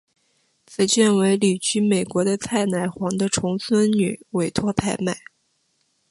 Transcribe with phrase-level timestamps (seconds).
[0.65, 5.15] 此卷为旅居美国的蔡乃煌的重孙女委托拍卖。